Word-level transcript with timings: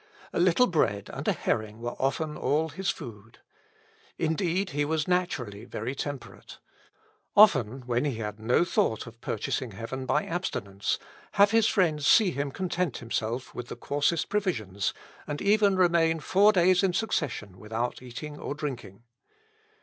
A 0.33 0.39
little 0.39 0.65
bread 0.65 1.11
and 1.13 1.27
a 1.27 1.31
herring 1.31 1.79
were 1.79 1.95
often 1.99 2.35
all 2.35 2.69
his 2.69 2.89
food. 2.89 3.37
Indeed, 4.17 4.71
he 4.71 4.83
was 4.83 5.07
naturally 5.07 5.63
very 5.63 5.93
temperate. 5.93 6.57
Often 7.35 7.81
when 7.85 8.05
he 8.05 8.15
had 8.15 8.39
no 8.39 8.65
thought 8.65 9.05
of 9.05 9.21
purchasing 9.21 9.73
heaven 9.73 10.07
by 10.07 10.25
abstinence, 10.25 10.97
have 11.33 11.51
his 11.51 11.67
friends 11.67 12.07
seen 12.07 12.33
him 12.33 12.49
content 12.51 12.97
himself 12.97 13.53
with 13.53 13.67
the 13.67 13.75
coarsest 13.75 14.27
provisions, 14.27 14.91
and 15.27 15.39
even 15.39 15.75
remain 15.75 16.19
four 16.19 16.51
days 16.51 16.81
in 16.81 16.93
succession 16.93 17.59
without 17.59 18.01
eating 18.01 18.39
or 18.39 18.55
drinking. 18.55 19.03